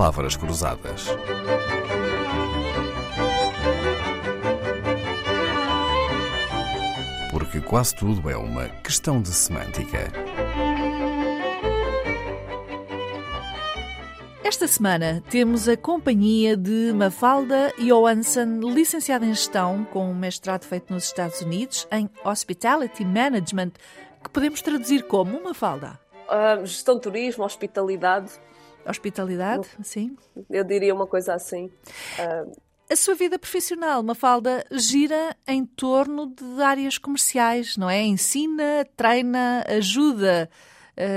palavras 0.00 0.34
cruzadas. 0.34 1.08
Porque 7.30 7.60
quase 7.60 7.94
tudo 7.94 8.30
é 8.30 8.34
uma 8.34 8.70
questão 8.82 9.20
de 9.20 9.28
semântica. 9.28 10.10
Esta 14.42 14.66
semana 14.66 15.22
temos 15.28 15.68
a 15.68 15.76
companhia 15.76 16.56
de 16.56 16.94
Mafalda 16.94 17.70
Johansson, 17.78 18.58
licenciada 18.72 19.26
em 19.26 19.34
Gestão, 19.34 19.84
com 19.84 20.10
um 20.10 20.14
mestrado 20.14 20.64
feito 20.64 20.94
nos 20.94 21.04
Estados 21.04 21.42
Unidos 21.42 21.86
em 21.92 22.08
Hospitality 22.24 23.04
Management, 23.04 23.72
que 24.24 24.30
podemos 24.30 24.62
traduzir 24.62 25.02
como 25.02 25.44
Mafalda? 25.44 26.00
Uh, 26.26 26.64
gestão 26.64 26.94
de 26.94 27.02
turismo, 27.02 27.44
hospitalidade. 27.44 28.30
Hospitalidade, 28.86 29.68
sim. 29.82 30.16
Eu 30.48 30.64
diria 30.64 30.94
uma 30.94 31.06
coisa 31.06 31.34
assim. 31.34 31.66
Uh... 32.18 32.70
A 32.90 32.96
sua 32.96 33.14
vida 33.14 33.38
profissional, 33.38 34.02
Mafalda, 34.02 34.64
gira 34.72 35.36
em 35.46 35.64
torno 35.64 36.26
de 36.26 36.60
áreas 36.60 36.98
comerciais, 36.98 37.76
não 37.76 37.88
é? 37.88 38.02
Ensina, 38.02 38.84
treina, 38.96 39.64
ajuda 39.68 40.50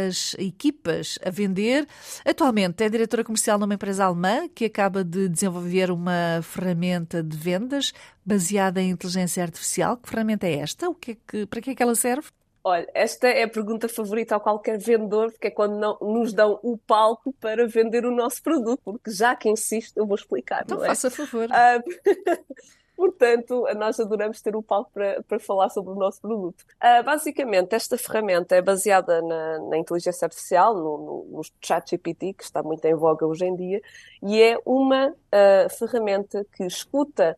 as 0.08 0.36
equipas 0.38 1.18
a 1.26 1.30
vender. 1.30 1.88
Atualmente 2.24 2.84
é 2.84 2.90
diretora 2.90 3.24
comercial 3.24 3.58
numa 3.58 3.74
empresa 3.74 4.06
alemã 4.06 4.48
que 4.48 4.66
acaba 4.66 5.04
de 5.04 5.28
desenvolver 5.28 5.92
uma 5.92 6.42
ferramenta 6.42 7.24
de 7.24 7.36
vendas 7.36 7.92
baseada 8.26 8.82
em 8.82 8.92
inteligência 8.92 9.44
artificial. 9.44 9.98
Que 9.98 10.10
ferramenta 10.10 10.48
é 10.48 10.60
esta? 10.60 10.90
O 10.90 10.96
que 10.96 11.12
é 11.12 11.18
que, 11.28 11.46
para 11.46 11.60
que 11.60 11.72
é 11.72 11.76
que 11.76 11.84
ela 11.84 11.96
serve? 11.96 12.28
Olha, 12.64 12.88
esta 12.94 13.28
é 13.28 13.44
a 13.44 13.50
pergunta 13.50 13.90
favorita 13.90 14.38
a 14.38 14.40
qualquer 14.40 14.78
vendedor, 14.78 15.32
porque 15.32 15.48
é 15.48 15.52
quando 15.52 15.76
não, 15.78 15.98
nos 16.00 16.32
dão 16.32 16.60
o 16.64 16.78
palco 16.78 17.34
para 17.34 17.68
vender 17.68 18.06
o 18.06 18.12
nosso 18.12 18.42
produto, 18.42 18.82
porque 18.84 19.12
já 19.12 19.36
que 19.36 19.50
insiste, 19.50 19.98
eu 19.98 20.06
vou 20.06 20.16
explicar. 20.16 20.64
Então 20.64 20.84
é? 20.84 20.88
faça 20.88 21.12
favor. 21.12 21.50
Uh, 21.50 22.44
Portanto, 22.96 23.66
nós 23.76 24.00
adoramos 24.00 24.40
ter 24.40 24.56
o 24.56 24.62
palco 24.62 24.92
para, 24.94 25.22
para 25.24 25.40
falar 25.40 25.70
sobre 25.70 25.92
o 25.92 25.96
nosso 25.96 26.22
produto. 26.22 26.62
Uh, 26.76 27.04
basicamente, 27.04 27.74
esta 27.74 27.98
ferramenta 27.98 28.56
é 28.56 28.62
baseada 28.62 29.22
na, 29.22 29.60
na 29.60 29.78
inteligência 29.78 30.26
artificial, 30.26 30.76
no, 30.76 30.98
no, 30.98 31.38
no 31.38 31.42
ChatGPT, 31.60 32.34
que 32.34 32.44
está 32.44 32.62
muito 32.62 32.86
em 32.86 32.94
voga 32.94 33.26
hoje 33.26 33.46
em 33.46 33.56
dia, 33.56 33.82
e 34.22 34.42
é 34.42 34.58
uma 34.64 35.10
uh, 35.10 35.70
ferramenta 35.78 36.46
que 36.56 36.64
escuta 36.64 37.36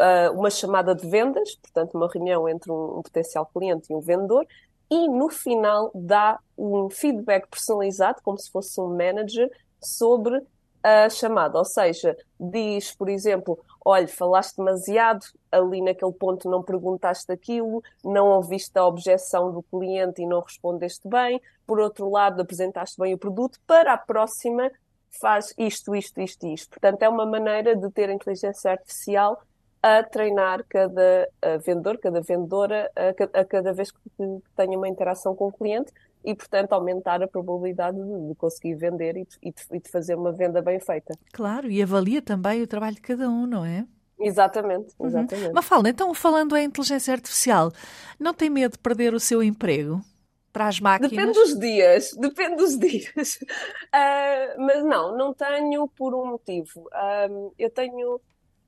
uh, 0.00 0.38
uma 0.38 0.50
chamada 0.50 0.94
de 0.94 1.06
vendas, 1.08 1.56
portanto, 1.56 1.94
uma 1.94 2.08
reunião 2.08 2.48
entre 2.48 2.70
um, 2.70 2.98
um 2.98 3.02
potencial 3.02 3.46
cliente 3.46 3.92
e 3.92 3.96
um 3.96 4.00
vendedor, 4.00 4.46
e 4.90 5.08
no 5.08 5.28
final 5.28 5.90
dá 5.94 6.38
um 6.56 6.90
feedback 6.90 7.48
personalizado, 7.48 8.20
como 8.22 8.38
se 8.38 8.50
fosse 8.50 8.80
um 8.80 8.96
manager, 8.96 9.50
sobre 9.80 10.40
a 10.82 11.08
chamada. 11.08 11.58
Ou 11.58 11.64
seja, 11.64 12.16
diz, 12.38 12.94
por 12.94 13.08
exemplo, 13.08 13.58
olha, 13.84 14.06
falaste 14.06 14.56
demasiado, 14.56 15.24
ali 15.50 15.80
naquele 15.80 16.12
ponto 16.12 16.48
não 16.48 16.62
perguntaste 16.62 17.32
aquilo, 17.32 17.82
não 18.04 18.28
ouviste 18.28 18.78
a 18.78 18.84
objeção 18.84 19.50
do 19.50 19.62
cliente 19.62 20.22
e 20.22 20.26
não 20.26 20.40
respondeste 20.40 21.08
bem, 21.08 21.40
por 21.66 21.80
outro 21.80 22.10
lado, 22.10 22.42
apresentaste 22.42 23.00
bem 23.00 23.14
o 23.14 23.18
produto, 23.18 23.58
para 23.66 23.94
a 23.94 23.98
próxima 23.98 24.70
faz 25.20 25.54
isto, 25.56 25.94
isto, 25.94 26.20
isto 26.20 26.46
e 26.46 26.54
isto. 26.54 26.70
Portanto, 26.70 27.02
é 27.02 27.08
uma 27.08 27.24
maneira 27.24 27.74
de 27.74 27.90
ter 27.90 28.10
a 28.10 28.12
inteligência 28.12 28.70
artificial 28.72 29.40
a 29.86 30.02
treinar 30.02 30.64
cada 30.66 31.28
vendedor, 31.62 31.98
cada 31.98 32.22
vendedora, 32.22 32.90
a, 32.96 33.40
a 33.40 33.44
cada 33.44 33.70
vez 33.74 33.90
que 33.90 33.98
tenha 34.56 34.78
uma 34.78 34.88
interação 34.88 35.36
com 35.36 35.48
o 35.48 35.52
cliente 35.52 35.92
e, 36.24 36.34
portanto, 36.34 36.72
aumentar 36.72 37.22
a 37.22 37.28
probabilidade 37.28 37.98
de, 37.98 38.34
conseguir 38.36 38.76
vender 38.76 39.14
e 39.18 39.26
de, 39.26 39.58
e 39.72 39.78
de, 39.78 39.90
fazer 39.90 40.14
uma 40.14 40.32
venda 40.32 40.62
bem 40.62 40.80
feita. 40.80 41.14
Claro, 41.34 41.70
e 41.70 41.82
avalia 41.82 42.22
também 42.22 42.62
o 42.62 42.66
trabalho 42.66 42.94
de 42.94 43.02
cada 43.02 43.28
um, 43.28 43.46
não 43.46 43.62
é? 43.62 43.86
Exatamente, 44.18 44.94
uhum. 44.98 45.06
exatamente. 45.06 45.48
Uhum. 45.48 45.52
Mas 45.54 45.66
fala, 45.66 45.88
então, 45.90 46.14
falando 46.14 46.56
em 46.56 46.64
inteligência 46.64 47.12
artificial, 47.12 47.70
não 48.18 48.32
tem 48.32 48.48
medo 48.48 48.72
de 48.72 48.78
perder 48.78 49.12
o 49.12 49.20
seu 49.20 49.42
emprego? 49.42 50.00
Para 50.50 50.68
as 50.68 50.80
máquinas? 50.80 51.10
Depende 51.10 51.32
dos 51.32 51.58
dias, 51.58 52.12
depende 52.16 52.56
dos 52.56 52.78
dias. 52.78 53.38
Uh, 53.42 54.56
mas 54.64 54.82
não, 54.82 55.14
não 55.14 55.34
tenho 55.34 55.86
por 55.88 56.14
um 56.14 56.24
motivo. 56.26 56.80
Uh, 56.86 57.52
eu 57.58 57.68
tenho 57.68 58.18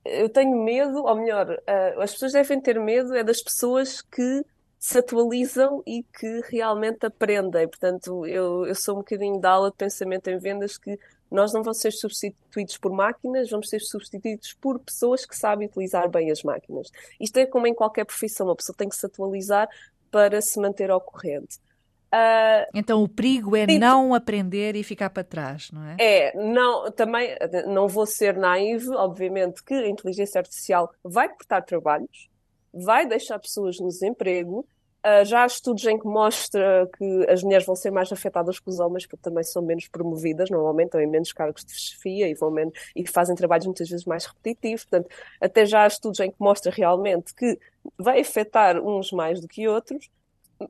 eu 0.07 0.29
tenho 0.29 0.55
medo, 0.63 1.03
ou 1.03 1.15
melhor, 1.15 1.49
uh, 1.49 2.01
as 2.01 2.13
pessoas 2.13 2.33
devem 2.33 2.59
ter 2.59 2.79
medo 2.79 3.15
é 3.15 3.23
das 3.23 3.41
pessoas 3.41 4.01
que 4.01 4.43
se 4.79 4.99
atualizam 4.99 5.81
e 5.85 6.03
que 6.03 6.41
realmente 6.49 7.05
aprendem. 7.05 7.67
Portanto, 7.67 8.25
eu, 8.25 8.65
eu 8.65 8.75
sou 8.75 8.95
um 8.95 8.99
bocadinho 8.99 9.39
da 9.39 9.51
aula 9.51 9.71
de 9.71 9.77
pensamento 9.77 10.27
em 10.29 10.37
vendas 10.37 10.77
que 10.77 10.97
nós 11.29 11.51
não 11.51 11.61
vamos 11.61 11.79
ser 11.79 11.91
substituídos 11.91 12.77
por 12.77 12.91
máquinas, 12.91 13.49
vamos 13.49 13.69
ser 13.69 13.81
substituídos 13.81 14.53
por 14.53 14.79
pessoas 14.79 15.25
que 15.25 15.35
sabem 15.35 15.67
utilizar 15.67 16.09
bem 16.09 16.31
as 16.31 16.41
máquinas. 16.43 16.89
Isto 17.19 17.37
é 17.37 17.45
como 17.45 17.67
em 17.67 17.73
qualquer 17.73 18.05
profissão, 18.05 18.47
uma 18.47 18.55
pessoa 18.55 18.75
tem 18.77 18.87
que 18.87 18.95
se 18.95 19.05
atualizar 19.05 19.67
para 20.09 20.41
se 20.41 20.59
manter 20.59 20.89
ao 20.89 21.01
corrente. 21.01 21.59
Uh, 22.07 22.63
então 22.73 23.03
o 23.03 23.07
perigo 23.07 23.53
é 23.55 23.67
não 23.67 24.13
aprender 24.13 24.77
e 24.77 24.83
ficar 24.83 25.09
para 25.09 25.23
trás, 25.23 25.69
não 25.71 25.83
é? 25.83 25.95
É, 25.99 26.37
não, 26.37 26.89
também 26.91 27.35
não 27.67 27.87
vou 27.87 28.05
ser 28.05 28.37
naive, 28.37 28.89
obviamente 28.91 29.61
que 29.61 29.73
a 29.73 29.87
inteligência 29.87 30.39
artificial 30.39 30.89
vai 31.03 31.27
cortar 31.27 31.61
trabalhos, 31.63 32.29
vai 32.73 33.05
deixar 33.05 33.37
pessoas 33.39 33.77
no 33.79 33.87
desemprego. 33.87 34.65
Uh, 35.05 35.23
já 35.25 35.43
há 35.43 35.45
estudos 35.45 35.85
em 35.85 35.97
que 35.97 36.07
mostra 36.07 36.89
que 36.97 37.25
as 37.29 37.43
mulheres 37.43 37.65
vão 37.65 37.75
ser 37.75 37.91
mais 37.91 38.11
afetadas 38.11 38.59
que 38.59 38.69
os 38.69 38.79
homens 38.79 39.05
porque 39.05 39.21
também 39.21 39.43
são 39.43 39.61
menos 39.61 39.87
promovidas, 39.87 40.49
normalmente 40.49 40.91
têm 40.91 41.07
menos 41.07 41.31
cargos 41.31 41.63
de 41.63 41.73
chefia 41.73 42.27
e, 42.27 42.33
vão 42.33 42.49
menos, 42.49 42.73
e 42.95 43.05
fazem 43.07 43.35
trabalhos 43.35 43.65
muitas 43.65 43.89
vezes 43.89 44.05
mais 44.05 44.25
repetitivos. 44.25 44.85
Portanto, 44.85 45.13
até 45.41 45.65
já 45.65 45.83
há 45.83 45.87
estudos 45.87 46.19
em 46.21 46.31
que 46.31 46.37
mostra 46.39 46.71
realmente 46.71 47.33
que 47.33 47.59
vai 47.97 48.19
afetar 48.21 48.81
uns 48.81 49.11
mais 49.11 49.39
do 49.39 49.47
que 49.47 49.67
outros, 49.67 50.09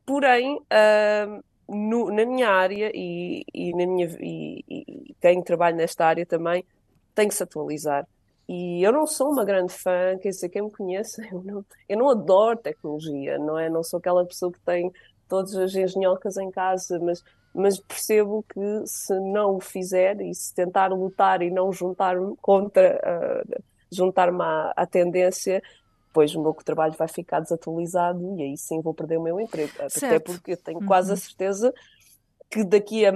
Porém, 0.06 0.58
uh, 0.58 1.44
no, 1.68 2.12
na 2.12 2.26
minha 2.26 2.50
área 2.50 2.92
e, 2.94 3.44
e 3.54 3.72
na 3.74 3.86
minha, 3.86 4.08
e, 4.20 4.64
e 4.68 5.16
quem 5.22 5.42
trabalha 5.42 5.76
nesta 5.76 6.06
área 6.06 6.26
também 6.26 6.66
tem 7.14 7.28
que 7.28 7.36
se 7.36 7.44
atualizar. 7.44 8.08
E 8.48 8.82
eu 8.82 8.94
não 8.94 9.06
sou 9.06 9.32
uma 9.32 9.44
grande 9.44 9.74
fã, 9.74 10.18
quer 10.22 10.30
dizer, 10.30 10.50
quem 10.50 10.62
me 10.62 10.72
conhece, 10.72 11.22
eu 11.32 11.44
não, 11.44 11.66
eu 11.90 11.98
não 11.98 12.10
adoro 12.10 12.58
tecnologia, 12.58 13.38
não 13.38 13.60
é? 13.60 13.70
Não 13.70 13.84
sou 13.84 13.98
aquela 13.98 14.26
pessoa 14.26 14.52
que 14.52 14.60
tem 14.62 14.92
todas 15.28 15.56
as 15.56 15.76
engenhocas 15.76 16.38
em 16.38 16.50
casa, 16.50 16.98
mas, 17.00 17.22
mas 17.54 17.80
percebo 17.80 18.44
que 18.44 18.86
se 18.86 19.14
não 19.20 19.58
o 19.58 19.60
fizer 19.60 20.22
e 20.22 20.34
se 20.34 20.54
tentar 20.56 20.88
lutar 20.94 21.42
e 21.42 21.52
não 21.52 21.74
juntar-me 21.74 22.36
contra, 22.38 22.98
uh, 23.04 23.64
juntar-me 23.92 24.42
à, 24.42 24.74
à 24.78 24.86
tendência, 24.86 25.62
depois 26.18 26.34
o 26.34 26.42
meu 26.42 26.54
trabalho 26.54 26.94
vai 26.98 27.08
ficar 27.08 27.40
desatualizado 27.40 28.36
e 28.38 28.42
aí 28.42 28.58
sim 28.58 28.82
vou 28.82 28.94
perder 28.94 29.18
o 29.18 29.22
meu 29.22 29.40
emprego. 29.40 29.72
Certo. 29.90 30.06
Até 30.06 30.20
porque 30.20 30.54
eu 30.54 30.58
tenho 30.58 30.84
quase 30.86 31.12
a 31.12 31.14
uhum. 31.14 31.18
certeza 31.18 31.74
que 32.50 32.64
daqui 32.64 33.06
a 33.06 33.14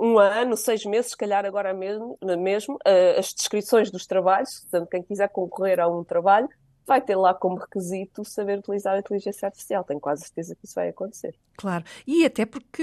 um 0.00 0.18
ano, 0.18 0.56
seis 0.56 0.84
meses, 0.84 1.10
se 1.10 1.16
calhar 1.16 1.44
agora 1.44 1.74
mesmo, 1.74 2.16
mesmo 2.22 2.78
eh, 2.84 3.18
as 3.18 3.34
descrições 3.34 3.90
dos 3.90 4.06
trabalhos, 4.06 4.60
portanto, 4.60 4.88
quem 4.88 5.02
quiser 5.02 5.28
concorrer 5.28 5.80
a 5.80 5.88
um 5.88 6.04
trabalho, 6.04 6.48
vai 6.88 7.02
ter 7.02 7.14
lá 7.14 7.34
como 7.34 7.56
requisito 7.56 8.24
saber 8.24 8.58
utilizar 8.58 8.94
a 8.94 8.98
inteligência 8.98 9.46
artificial. 9.46 9.84
Tenho 9.84 10.00
quase 10.00 10.22
certeza 10.22 10.56
que 10.56 10.64
isso 10.64 10.74
vai 10.74 10.88
acontecer. 10.88 11.34
Claro, 11.56 11.84
e 12.06 12.24
até 12.24 12.46
porque 12.46 12.82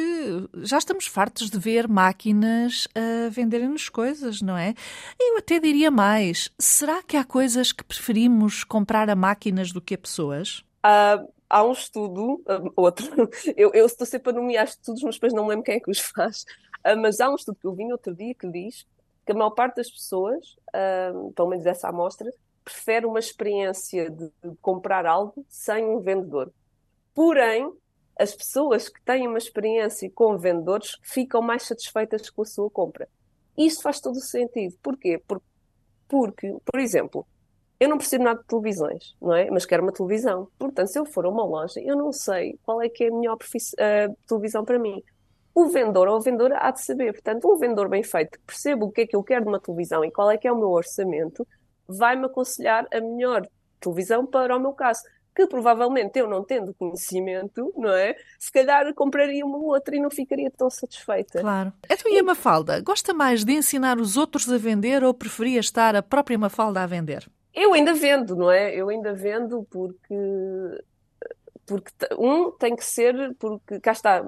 já 0.57 0.77
estamos 0.77 1.07
fartos 1.07 1.49
de 1.49 1.57
ver 1.57 1.87
máquinas 1.87 2.87
a 2.93 3.29
venderem-nos 3.29 3.89
coisas, 3.89 4.41
não 4.41 4.55
é? 4.55 4.75
Eu 5.19 5.37
até 5.37 5.59
diria 5.59 5.89
mais: 5.89 6.49
será 6.59 7.01
que 7.01 7.17
há 7.17 7.25
coisas 7.25 7.71
que 7.71 7.83
preferimos 7.83 8.63
comprar 8.63 9.09
a 9.09 9.15
máquinas 9.15 9.71
do 9.71 9.81
que 9.81 9.95
a 9.95 9.97
pessoas? 9.97 10.59
Uh, 10.85 11.27
há 11.49 11.63
um 11.63 11.71
estudo, 11.71 12.35
uh, 12.35 12.71
outro, 12.75 13.07
eu, 13.57 13.71
eu, 13.73 13.85
estou 13.87 14.05
sempre 14.05 14.29
a 14.29 14.33
nomear 14.33 14.65
estudos, 14.65 15.01
mas 15.01 15.15
depois 15.15 15.33
não 15.33 15.43
me 15.43 15.49
lembro 15.49 15.65
quem 15.65 15.75
é 15.75 15.79
que 15.79 15.89
os 15.89 15.99
faz. 15.99 16.43
Uh, 16.85 16.95
mas 17.01 17.19
há 17.19 17.29
um 17.29 17.35
estudo 17.35 17.57
que 17.59 17.65
eu 17.65 17.73
vi 17.73 17.91
outro 17.91 18.13
dia 18.13 18.35
que 18.35 18.47
diz 18.47 18.85
que 19.25 19.31
a 19.31 19.35
maior 19.35 19.49
parte 19.49 19.77
das 19.77 19.89
pessoas, 19.89 20.55
pelo 21.33 21.49
menos 21.49 21.63
dessa 21.65 21.89
amostra, 21.89 22.31
prefere 22.65 23.05
uma 23.05 23.19
experiência 23.19 24.09
de, 24.09 24.29
comprar 24.59 25.05
algo 25.05 25.45
sem 25.47 25.85
um 25.85 25.99
vendedor. 25.99 26.51
Porém, 27.13 27.71
as 28.19 28.33
pessoas 28.33 28.89
que 28.89 29.01
têm 29.03 29.27
uma 29.27 29.37
experiência 29.37 30.09
com 30.13 30.37
vendedores 30.37 30.97
ficam 31.03 31.41
mais 31.41 31.63
satisfeitas 31.63 32.29
com 32.29 32.41
a 32.41 32.45
sua 32.45 32.69
compra. 32.69 33.07
Isto 33.55 33.83
faz 33.83 34.01
todo 34.01 34.15
o 34.15 34.21
sentido. 34.21 34.75
Porquê? 34.81 35.21
Porque, 35.27 35.45
porque, 36.07 36.57
por 36.65 36.79
exemplo, 36.79 37.25
eu 37.79 37.89
não 37.89 37.97
preciso 37.97 38.23
nada 38.23 38.39
de 38.39 38.47
televisões, 38.47 39.15
não 39.21 39.33
é? 39.33 39.49
Mas 39.51 39.65
quero 39.65 39.83
uma 39.83 39.91
televisão. 39.91 40.47
Portanto, 40.57 40.87
se 40.87 40.97
eu 40.97 41.05
for 41.05 41.25
a 41.25 41.29
uma 41.29 41.45
loja, 41.45 41.79
eu 41.79 41.95
não 41.95 42.11
sei 42.11 42.57
qual 42.63 42.81
é 42.81 42.89
que 42.89 43.03
é 43.03 43.09
a 43.09 43.11
melhor 43.11 43.37
televisão 44.27 44.65
para 44.65 44.79
mim. 44.79 45.03
O 45.53 45.67
vendedor 45.67 46.07
ou 46.07 46.17
a 46.17 46.19
vendedora 46.19 46.57
há 46.57 46.71
de 46.71 46.81
saber. 46.81 47.13
Portanto, 47.13 47.49
um 47.49 47.57
vendedor 47.57 47.87
bem 47.89 48.03
feito 48.03 48.39
que 48.39 48.45
perceba 48.45 48.85
o 48.85 48.91
que 48.91 49.01
é 49.01 49.07
que 49.07 49.15
eu 49.15 49.23
quero 49.23 49.43
de 49.43 49.49
uma 49.49 49.59
televisão 49.59 50.03
e 50.03 50.11
qual 50.11 50.31
é 50.31 50.37
que 50.37 50.47
é 50.47 50.51
o 50.51 50.57
meu 50.57 50.69
orçamento, 50.69 51.47
vai-me 51.87 52.25
aconselhar 52.25 52.87
a 52.91 52.99
melhor 53.01 53.47
televisão 53.79 54.25
para 54.25 54.55
o 54.55 54.59
meu 54.59 54.73
caso. 54.73 55.01
que 55.35 55.45
provavelmente 55.47 56.17
eu 56.17 56.29
não 56.29 56.43
tendo 56.43 56.73
conhecimento, 56.73 57.73
não 57.75 57.91
é? 57.91 58.15
Se 58.39 58.49
calhar 58.51 58.93
compraria 58.93 59.45
uma 59.45 59.57
outra 59.57 59.95
e 59.95 59.99
não 59.99 60.09
ficaria 60.09 60.49
tão 60.49 60.69
satisfeita. 60.69 61.41
Claro. 61.41 61.73
Então, 61.89 62.11
e 62.11 62.17
a 62.17 62.23
Mafalda? 62.23 62.79
Gosta 62.81 63.13
mais 63.13 63.43
de 63.43 63.51
ensinar 63.51 63.99
os 63.99 64.15
outros 64.15 64.49
a 64.49 64.57
vender 64.57 65.03
ou 65.03 65.13
preferia 65.13 65.59
estar 65.59 65.93
a 65.93 66.01
própria 66.01 66.37
Mafalda 66.37 66.81
a 66.81 66.87
vender? 66.87 67.29
Eu 67.53 67.73
ainda 67.73 67.93
vendo, 67.93 68.35
não 68.35 68.49
é? 68.49 68.73
Eu 68.73 68.87
ainda 68.89 69.13
vendo 69.13 69.67
porque 69.69 70.15
porque 71.65 71.91
um 72.17 72.51
tem 72.51 72.75
que 72.75 72.85
ser, 72.85 73.35
porque 73.39 73.79
cá 73.79 73.91
está, 73.91 74.23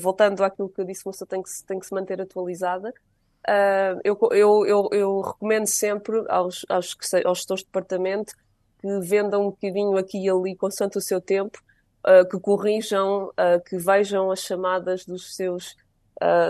voltando 0.00 0.42
àquilo 0.42 0.70
que 0.70 0.80
eu 0.80 0.86
disse, 0.86 1.06
uma 1.06 1.12
pessoa 1.12 1.28
tem 1.28 1.42
que, 1.42 1.50
tem 1.66 1.78
que 1.78 1.86
se 1.86 1.94
manter 1.94 2.20
atualizada. 2.20 2.92
Uh, 3.48 3.98
eu, 4.04 4.18
eu, 4.32 4.66
eu, 4.66 4.88
eu, 4.92 5.20
recomendo 5.22 5.66
sempre 5.66 6.22
aos, 6.28 6.66
aos, 6.68 6.94
aos 7.24 7.38
gestores 7.38 7.62
de 7.62 7.66
departamento 7.66 8.34
que 8.78 9.00
vendam 9.00 9.46
um 9.46 9.50
bocadinho 9.50 9.96
aqui 9.96 10.18
e 10.18 10.28
ali, 10.28 10.54
consoante 10.54 10.98
o 10.98 11.00
seu 11.00 11.18
tempo, 11.18 11.58
uh, 12.06 12.28
que 12.28 12.38
corrijam, 12.38 13.28
uh, 13.28 13.64
que 13.64 13.78
vejam 13.78 14.30
as 14.30 14.40
chamadas 14.40 15.06
dos 15.06 15.34
seus, 15.34 15.74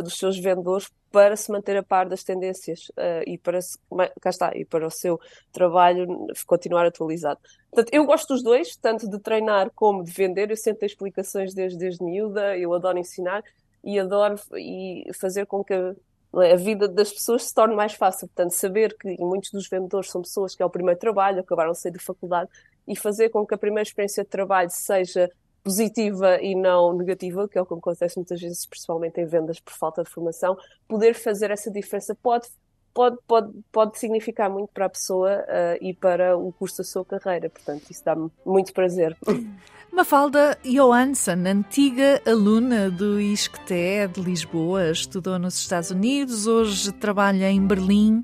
dos 0.03 0.19
seus 0.19 0.39
vendedores 0.39 0.91
para 1.13 1.37
se 1.37 1.53
manter 1.53 1.77
a 1.77 1.83
par 1.83 2.09
das 2.09 2.25
tendências 2.25 2.91
e 3.27 3.37
para 3.37 3.61
se, 3.61 3.79
cá 4.19 4.31
está, 4.31 4.51
e 4.57 4.65
para 4.65 4.87
o 4.87 4.91
seu 4.91 5.21
trabalho 5.53 6.27
continuar 6.47 6.87
atualizado. 6.87 7.39
Portanto, 7.71 7.95
eu 7.95 8.07
gosto 8.07 8.33
dos 8.33 8.43
dois, 8.43 8.77
tanto 8.77 9.09
de 9.09 9.19
treinar 9.19 9.71
como 9.75 10.03
de 10.03 10.11
vender. 10.11 10.51
Eu 10.51 10.57
sempre 10.57 10.81
tenho 10.81 10.91
explicações 10.91 11.53
desde, 11.53 11.79
desde 11.79 12.03
miúda, 12.03 12.57
eu 12.57 12.73
adoro 12.73 12.99
ensinar 12.99 13.45
e 13.85 13.99
adoro 13.99 14.37
e 14.57 15.05
fazer 15.15 15.45
com 15.45 15.63
que 15.63 15.95
a, 16.33 16.57
vida 16.57 16.87
das 16.89 17.13
pessoas 17.13 17.45
se 17.45 17.55
torne 17.55 17.75
mais 17.75 17.95
fácil. 17.95 18.29
Portanto, 18.29 18.53
saber 18.53 18.97
que 18.97 19.17
muitos 19.19 19.51
dos 19.51 19.69
vendedores 19.69 20.11
são 20.11 20.23
pessoas 20.23 20.55
que 20.55 20.63
é 20.63 20.67
o 20.67 20.71
primeiro 20.71 20.99
trabalho, 20.99 21.41
acabaram 21.41 21.73
de 21.73 21.79
sair 21.79 21.93
da 21.93 22.01
faculdade, 22.01 22.51
e 22.87 22.97
fazer 22.97 23.29
com 23.29 23.47
que 23.47 23.55
a 23.55 23.59
primeira 23.59 23.87
experiência 23.87 24.25
de 24.25 24.31
trabalho 24.31 24.71
seja 24.71 25.31
positiva 25.63 26.41
e 26.41 26.55
não 26.55 26.95
negativa, 26.95 27.47
que 27.49 27.59
é 27.59 27.61
o 27.61 27.67
que 27.67 27.75
acontece 27.75 28.17
muitas 28.17 28.41
vezes, 28.41 28.65
principalmente 28.65 29.21
em 29.21 29.27
vendas 29.27 29.61
por 29.61 29.75
falta 29.75 30.03
de 30.03 30.11
formação, 30.11 30.57
poder 30.87 31.15
fazer 31.15 31.51
essa 31.51 31.71
diferença 31.71 32.15
pode, 32.15 32.49
pode, 32.95 33.19
pode, 33.27 33.53
pode 33.71 33.99
significar 33.99 34.49
muito 34.49 34.71
para 34.73 34.87
a 34.87 34.89
pessoa 34.89 35.41
uh, 35.41 35.85
e 35.85 35.93
para 35.93 36.37
o 36.37 36.53
curso 36.53 36.79
da 36.79 36.85
sua 36.85 37.05
carreira. 37.05 37.51
Portanto, 37.51 37.91
isso 37.91 38.03
dá-me 38.05 38.31
muito 38.47 38.73
prazer. 38.73 39.17
Mafalda 39.99 40.57
Johansson, 40.65 41.45
antiga 41.45 42.23
aluna 42.25 42.89
do 42.89 43.21
ISCTE 43.21 44.07
de 44.15 44.21
Lisboa, 44.21 44.93
estudou 44.93 45.41
nos 45.41 45.59
Estados 45.59 45.91
Unidos, 45.91 46.47
hoje 46.47 46.93
trabalha 46.93 47.51
em 47.51 47.67
Berlim. 47.67 48.23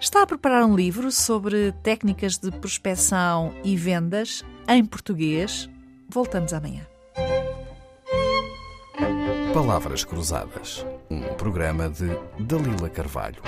Está 0.00 0.22
a 0.22 0.26
preparar 0.26 0.64
um 0.64 0.76
livro 0.76 1.10
sobre 1.10 1.72
técnicas 1.82 2.38
de 2.38 2.52
prospecção 2.52 3.52
e 3.64 3.76
vendas 3.76 4.44
em 4.68 4.84
português 4.84 5.68
Voltamos 6.08 6.52
amanhã. 6.52 6.86
Palavras 9.52 10.04
Cruzadas, 10.04 10.86
um 11.10 11.22
programa 11.34 11.88
de 11.88 12.06
Dalila 12.38 12.88
Carvalho. 12.88 13.42